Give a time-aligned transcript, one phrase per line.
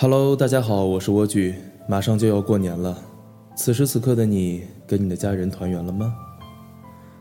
[0.00, 1.52] Hello，大家好，我是蜗苣，
[1.88, 2.96] 马上就要过年了，
[3.56, 6.14] 此时此刻的你跟你的家人团圆了吗？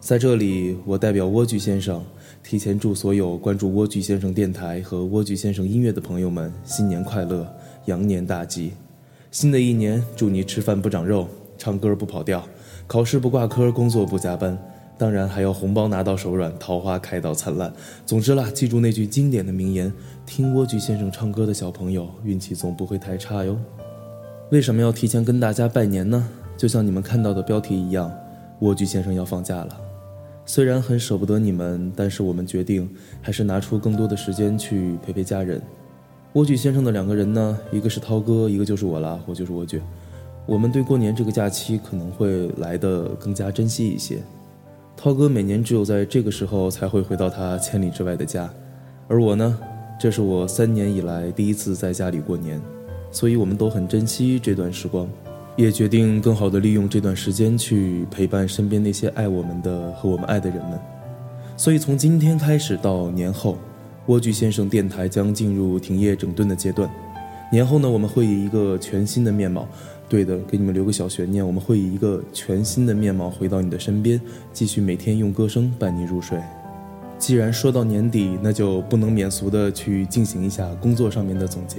[0.00, 2.04] 在这里，我代表蜗苣先生，
[2.42, 7.46] 提前祝所有关注蜗苣先生电台和蜗苣先生音乐的朋友们新年快乐，
[7.84, 8.72] 羊年大吉！
[9.30, 12.44] 新的一年，祝你吃饭不长肉，唱歌不跑调，
[12.88, 14.58] 考试不挂科，工作不加班。
[14.96, 17.72] 当然还要红包拿到手软，桃花开到灿烂。
[18.06, 19.92] 总之啦，记住那句经典的名言：
[20.24, 23.58] 听蜗苣先生唱歌的小朋友，运气总不会太差哟。
[24.50, 26.28] 为什么要提前跟大家拜年呢？
[26.56, 28.12] 就像你们看到的标题一样，
[28.60, 29.76] 蜗苣先生要放假了。
[30.46, 32.88] 虽然很舍不得你们，但是我们决定
[33.20, 35.60] 还是拿出更多的时间去陪陪家人。
[36.34, 39.80] 蜗苣先生的两个人呢，一个是涛哥，一个就是我啦，我就是蜗苣。
[40.46, 44.18] 我们对过年这个假期可能会来得更加珍惜一些。
[45.04, 48.48] 涛哥每年只有在这个时候才会回到他千里之外的家，
[49.06, 49.58] 而我呢，
[50.00, 52.58] 这是我三年以来第一次在家里过年，
[53.10, 55.06] 所以我们都很珍惜这段时光，
[55.56, 60.80] 也决定更好的利用这段时间去陪伴身边那些爱我们的和我们爱的人们。
[61.54, 63.58] 所以从今天开始到年后，
[64.06, 66.88] 蜗苣先生电台将进入停业整顿的阶段。
[67.52, 69.68] 年后呢，我们会以一个全新的面貌。
[70.08, 74.20] 对的，给你们留个小悬念，我们会以一个全新的面貌回到你的身边，
[74.52, 76.38] 继续每天用歌声伴你入睡。
[77.18, 81.78] 既然说到年底，那就不能免俗的去进行一下工作上面的总结。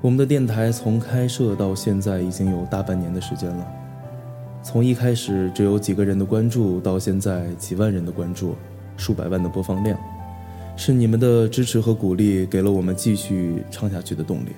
[0.00, 3.66] 我们的电台从开设到现在已经有大半年的时间了，
[4.62, 8.54] 从一开始只有几个人的关注，到现在几万人的关注，
[8.96, 9.98] 数百万的播放量，
[10.76, 14.50] 是你们的支持和鼓励给了我们继续唱下去的动力。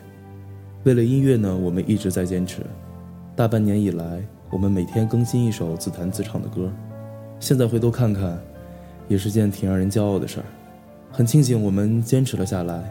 [0.85, 2.63] 为了音乐呢，我们一直在坚持。
[3.35, 6.73] 大半年以来，我们每天更新一首自弹自唱的歌。
[7.41, 8.41] 现在回头看看，
[9.09, 10.45] 也是件挺让人骄傲的事儿。
[11.11, 12.83] 很庆幸我们坚持了下来，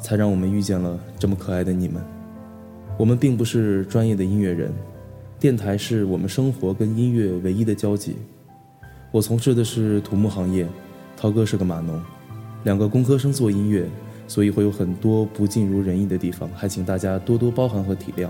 [0.00, 2.02] 才让我们遇见了这么可爱的你们。
[2.98, 4.72] 我们并不是专业的音乐人，
[5.38, 8.16] 电台是我们生活跟音乐唯一的交集。
[9.12, 10.66] 我从事的是土木行业，
[11.16, 12.02] 涛哥是个码农，
[12.64, 13.88] 两个工科生做音乐。
[14.28, 18.28] 所以会有很多不尽如人意的地方，还请大家多多包涵和体谅。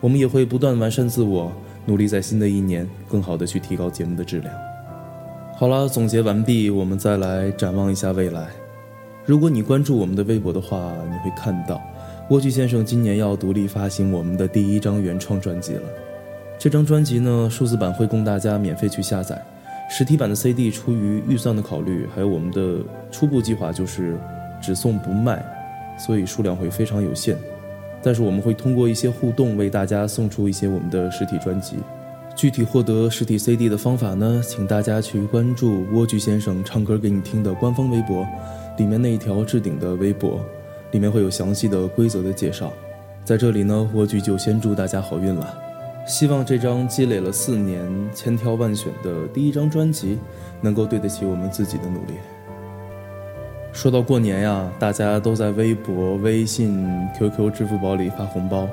[0.00, 1.52] 我们也会不断完善自我，
[1.84, 4.54] 努力在新的一年更好的去提高节目的质量。
[5.56, 8.46] 好了，总结完毕，我们再来展望一下未来。
[9.24, 11.82] 如果你关注我们的微博的话，你会看到
[12.30, 15.82] 蜗苣先生今年要独立发行我们的第一张原创专辑了。
[16.58, 19.44] 这张专辑呢，数字版会供大家免费去下载，
[19.90, 22.78] 实体版的 CD 出于预算的考虑，还有我们的
[23.10, 24.16] 初步计划就是。
[24.60, 25.44] 只送不卖，
[25.98, 27.36] 所以数量会非常有限。
[28.02, 31.76] 但是我们会通过一些互动为大家送出一些我们的实体专辑。
[32.36, 38.24] 具体获得实体 CD 的方法呢，请大家去关注蜗苣先生唱歌给你听的官方微博，
[38.76, 40.40] 里面那一条置顶的微博，
[40.92, 42.72] 里面会有详细的规则的介绍。
[43.24, 45.52] 在这里呢，蜗苣就先祝大家好运了，
[46.06, 50.16] 希望这张积累了四年千挑万选的第一张专辑，
[50.60, 52.12] 能够对得起我们自己的努力。
[53.80, 56.84] 说到过年呀，大家都在微博、微信、
[57.16, 58.68] QQ、支付宝里发红包。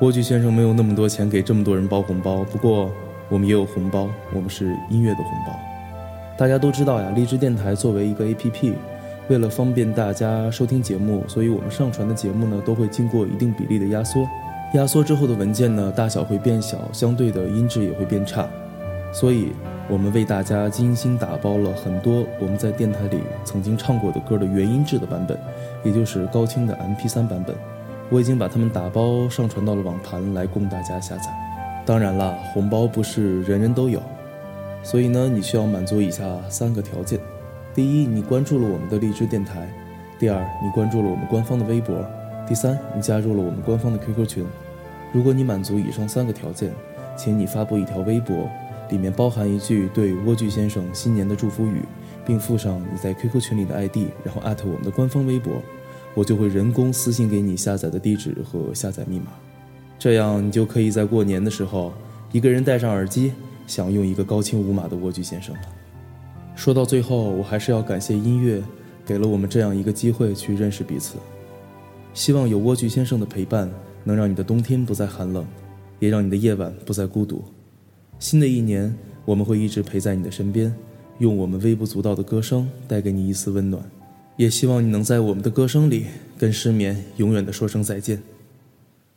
[0.00, 2.90] 蜗苣先生没有那么多钱给这么多人包红包，不过
[3.28, 5.54] 我们也有红包，我们是音乐的红包。
[6.38, 8.72] 大家都知道呀，荔枝电台作为一个 APP，
[9.28, 14.26] 为了方便大家收听节目，所以我们上传的节目呢都会经过一定比例的压缩。
[14.72, 18.48] 压缩之后的文件呢，大小会变小，相对的音质也会变差，
[19.12, 19.52] 所以。
[19.90, 25.38] 我们为大家精心打包了很多我们在电台里曾经唱过的歌的原音质的版本，
[25.82, 27.56] 也就是高清的 MP3 版本。
[28.10, 31.30] 我已经把它们打包上传到了网盘来供大家下载。
[31.86, 33.98] 当然啦，红包不是人人都有，
[34.82, 37.18] 所以呢，你需要满足以下三个条件：
[37.74, 39.62] 第一，你关注了我们的荔枝电台；
[40.18, 41.96] 第二，你关注了我们官方的微博；
[42.46, 44.46] 第三，你加入了我们官方的 QQ 群。
[45.14, 46.70] 如果你满足以上三个条件，
[47.16, 48.46] 请你发布一条微博。
[48.90, 51.82] 里面包含一句对蜗苣先生新年的祝福语，
[52.26, 55.62] 并附上你在 QQ 群里的 ID，然后艾特我们的官方微博，
[56.14, 59.26] 我就会人工私信给你下载的地址和下载密码，
[59.98, 61.92] 这样你就可以在过年的时候
[62.32, 63.32] 一个人戴上耳机，
[63.66, 65.60] 享用一个高清无码的蜗苣先生了。
[66.56, 68.62] 说到最后，我还是要感谢音乐，
[69.06, 71.16] 给了我们这样一个机会去认识彼此。
[72.14, 73.70] 希望有蜗苣先生的陪伴，
[74.02, 75.46] 能让你的冬天不再寒冷，
[76.00, 77.44] 也让你的夜晚不再孤独。
[78.18, 78.92] 新的一年，
[79.24, 80.74] 我们会一直陪在你的身边，
[81.18, 83.82] 用我们微不足道的歌声带给你一丝温暖，
[84.36, 86.06] 也希望你能在我们的歌声里
[86.36, 88.20] 跟失眠永远的说声再见。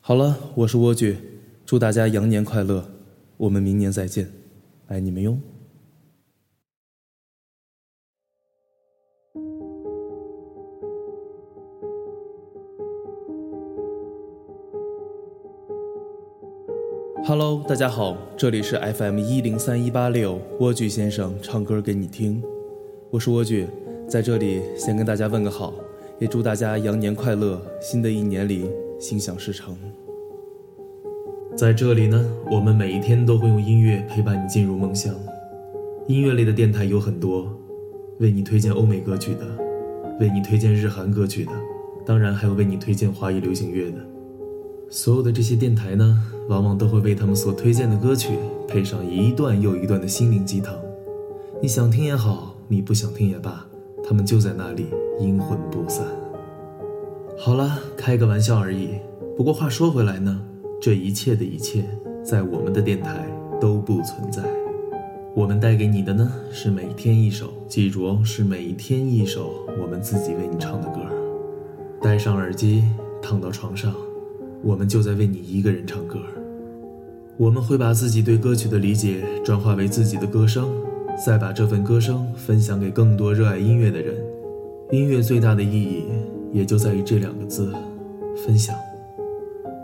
[0.01, 1.15] 好了，我是莴苣，
[1.65, 2.87] 祝大家羊年快乐，
[3.37, 4.29] 我们明年再见，
[4.87, 5.37] 爱你们哟。
[17.31, 22.43] Hello，大家好，这里是 FM 一零三一八六蜗苣先生唱歌给你听，
[23.09, 23.65] 我是蜗苣，
[24.05, 25.73] 在这里先跟大家问个好，
[26.19, 28.69] 也祝大家羊年快乐，新的一年里
[28.99, 29.77] 心想事成。
[31.55, 35.15] 在这里呢，我们每一天都会用音乐陪伴你进入梦乡。
[36.07, 37.49] 音乐类的电台有很多，
[38.19, 39.45] 为你推荐欧美歌曲的，
[40.19, 41.53] 为你推荐日韩歌曲的，
[42.05, 43.99] 当然还有为你推荐华语流行乐的。
[44.93, 50.75] 所有的这些电台呢，往往都会为他们所推荐的歌曲配上一段又一段的心灵鸡汤。
[51.61, 53.65] 你想听也好，你不想听也罢，
[54.03, 56.05] 他们就在那里阴魂不散。
[57.39, 58.89] 好了，开个玩笑而已。
[59.37, 60.41] 不过话说回来呢，
[60.81, 61.85] 这一切的一切，
[62.21, 63.25] 在我们的电台
[63.61, 64.43] 都不存在。
[65.33, 70.99] 我们带给你的呢，是每天一首，记住哦，是每天一首我们自己为你唱的歌。
[72.01, 72.83] 戴上耳机，
[73.21, 73.95] 躺到床上。
[74.63, 76.19] 我们就在为你一个人唱歌，
[77.37, 80.69] 我们会把自己对歌曲的理解转化为自己的歌声，
[81.25, 84.15] 再把这份歌声分享给更多热爱音乐的人。
[84.91, 86.03] 音乐最大的意义
[86.51, 87.73] 也就在于这两个字：
[88.45, 88.75] 分享。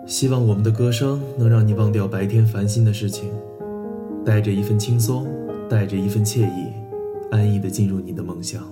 [0.06, 3.30] 希望我们的歌声能让你忘掉白天烦心的事情，
[4.24, 5.28] 带着一份轻松，
[5.68, 6.72] 带着一份惬意，
[7.32, 8.64] 安逸地进入你的梦乡。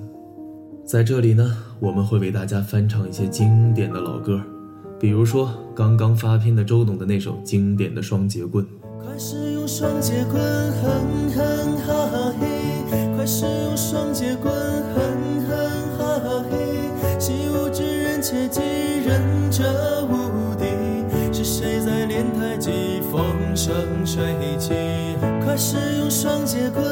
[0.85, 4.39] 在这里呢，我们会为大家翻唱一些经典的老歌。
[5.05, 8.65] 比如说，刚刚发片的周董的那首经典的《双节棍》。
[8.99, 10.41] 快使用双节棍，
[10.81, 13.15] 哼哼哈哈嘿！
[13.15, 15.55] 快使用双节棍，哼哼
[15.95, 16.57] 哈哈嘿！
[17.19, 18.61] 习武之人切记，
[19.05, 19.21] 忍
[19.51, 20.65] 者无敌。
[21.31, 22.71] 是谁在练太极，
[23.11, 23.21] 风
[23.55, 24.23] 生水
[24.57, 24.73] 起？
[25.45, 26.83] 快使用双节棍，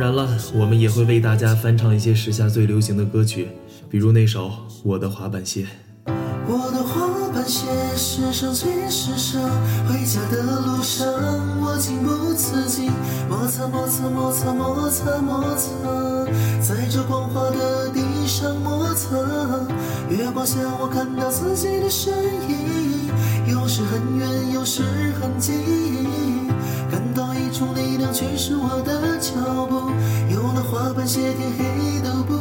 [0.00, 3.48] 然了，我们也会为大家翻唱一些时下最流行的歌曲，
[3.90, 4.48] 比如那首
[4.82, 5.66] 《我的滑板鞋》。
[6.48, 7.66] 我的滑板鞋
[7.98, 9.42] 时尚最时尚，
[9.86, 11.06] 回家的路上
[11.60, 12.90] 我情不自禁
[13.28, 15.68] 摩擦摩擦摩擦摩擦摩擦，
[16.62, 19.18] 在这光滑的地上摩擦。
[20.08, 22.10] 月光下我看到自己的身
[22.48, 23.10] 影，
[23.52, 24.82] 有时很远，有时
[25.20, 25.60] 很近，
[27.60, 29.92] 种力量驱使我的脚步。
[30.32, 32.39] 有了滑板鞋，天黑都不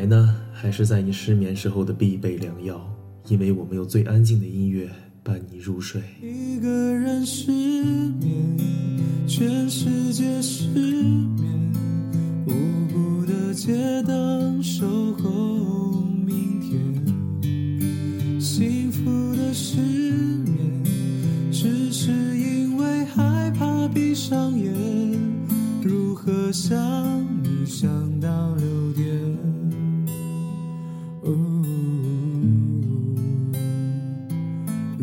[0.00, 2.80] 台呢，还是在你失眠时候的必备良药，
[3.28, 4.88] 因为我们有最安静的音乐
[5.22, 6.00] 伴你入睡。
[6.22, 8.56] 一个人失眠，
[9.28, 10.64] 全世界失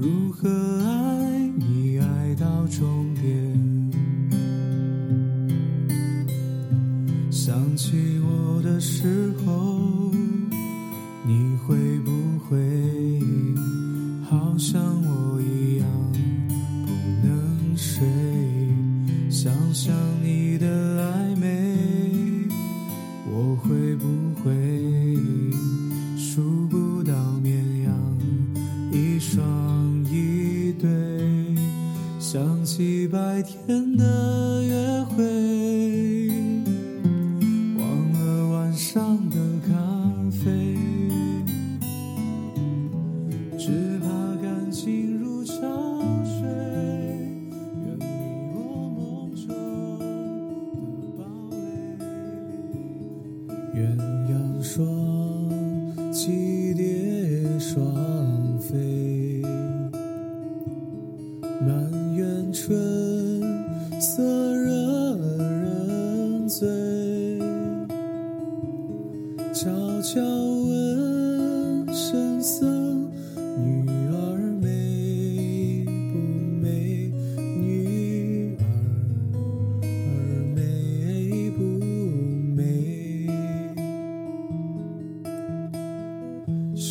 [0.07, 0.47] 如何
[0.85, 3.91] 爱你爱到终点？
[7.29, 9.76] 想起我的时候，
[33.37, 35.23] 白天的约会，
[37.77, 39.35] 忘了晚上的
[39.67, 39.75] 咖
[40.31, 40.75] 啡，
[43.55, 44.07] 只怕
[44.41, 45.53] 感情如潮
[46.23, 46.47] 水，
[47.85, 48.05] 远离
[48.55, 48.57] 我
[48.97, 49.45] 梦中
[49.99, 50.03] 的
[51.15, 51.55] 堡垒。
[53.75, 53.79] 鸳
[54.31, 54.81] 鸯双
[56.11, 56.17] 栖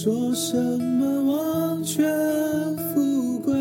[0.07, 2.07] 说什么王权
[2.77, 3.53] 富贵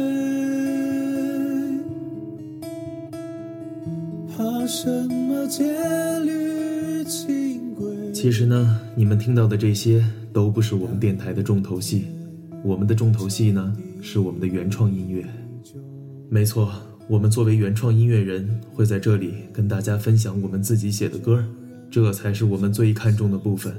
[4.29, 5.63] 怕什么戒
[6.19, 8.13] 律清规？
[8.13, 12.05] 其实呢你们听到的这些都不是我们电台的重头戏
[12.63, 15.25] 我们的重头戏呢是我们的原创音乐。
[16.29, 16.71] 没错
[17.07, 21.43] 我们作为原创音乐人会在这里跟大家分享我们自己写的歌
[21.89, 23.75] 这才是我们最看重的部分。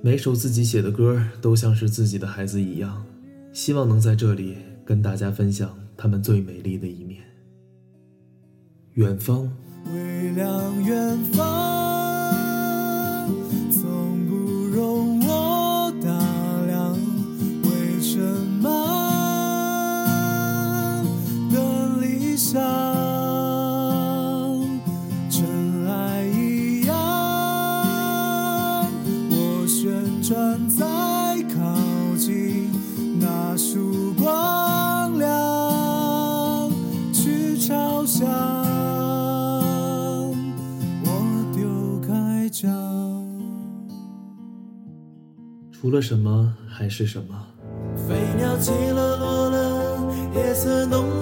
[0.00, 3.04] 每首自己写的歌都像是自己的孩子一样，
[3.52, 7.20] 希望能在这里跟大家分享他们最美丽的一面。
[8.94, 9.50] 远方，
[9.92, 11.87] 微亮远方，
[45.88, 47.46] 除了什么还是什么。
[47.96, 51.17] 飞鸟起了落了，夜色浓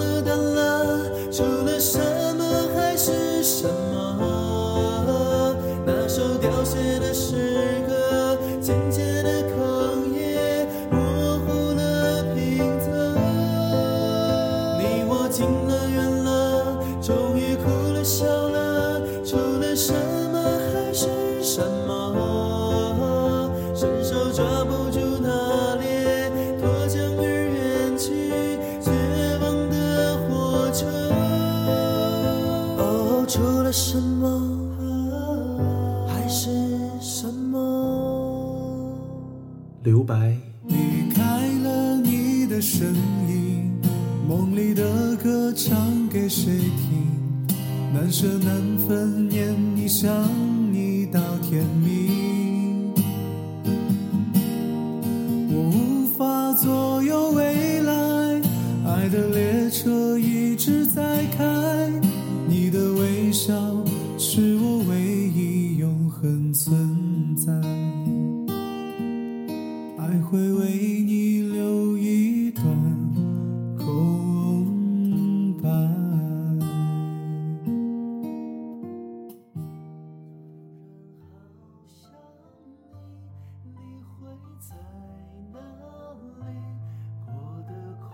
[39.87, 40.35] 留白，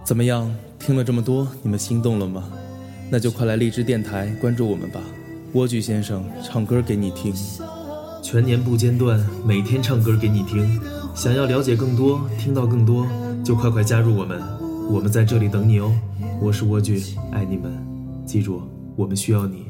[0.03, 0.53] 怎么样？
[0.77, 2.43] 听了这么多，你们心动了吗？
[3.10, 5.00] 那就快来荔枝电台关注我们吧。
[5.53, 7.33] 莴苣先生唱歌给你听，
[8.22, 10.77] 全年不间断，每天唱歌给你听。
[11.15, 13.07] 想要了解更多，听到更多，
[13.45, 14.41] 就快快加入我们，
[14.89, 15.89] 我们在这里等你哦。
[16.41, 17.72] 我是莴苣，爱你们，
[18.25, 18.62] 记住，
[18.98, 19.67] 我们需要你。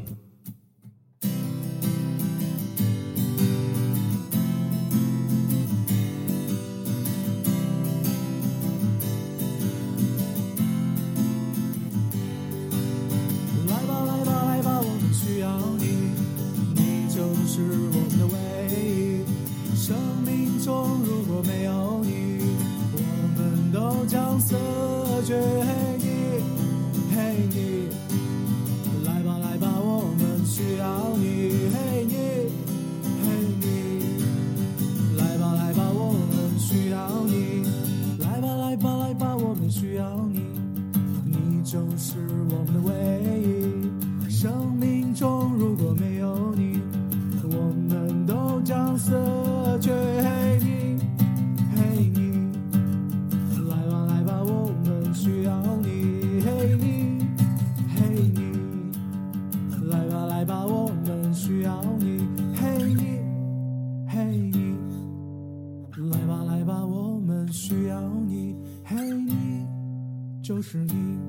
[70.73, 71.19] 是你。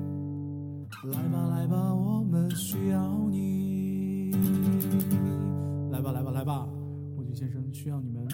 [1.03, 4.31] 来吧，来吧，我们需要你。
[5.91, 6.67] 来吧，来吧，来吧，
[7.15, 8.27] 莴苣先生需要你们。